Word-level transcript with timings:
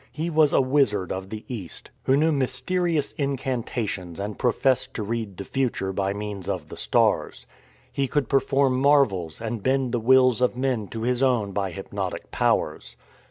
He 0.11 0.31
was 0.31 0.51
a 0.51 0.61
wizard 0.61 1.11
of 1.11 1.29
the 1.29 1.45
East, 1.47 1.91
who 2.05 2.17
knew 2.17 2.31
mysterious 2.31 3.13
incanta 3.19 3.87
tions 3.87 4.19
and 4.19 4.35
professed 4.39 4.95
to 4.95 5.03
read 5.03 5.37
the 5.37 5.43
future 5.43 5.93
by 5.93 6.11
means 6.11 6.49
of 6.49 6.69
the 6.69 6.75
stars. 6.75 7.45
He 7.93 8.07
could 8.07 8.27
perform 8.27 8.81
marvels 8.81 9.39
and 9.39 9.61
bend 9.61 9.91
the 9.91 9.99
wills 9.99 10.41
of 10.41 10.57
men 10.57 10.87
to 10.87 11.03
his 11.03 11.21
own 11.21 11.51
by 11.51 11.69
hypnotic 11.69 12.31
powers. 12.31 12.97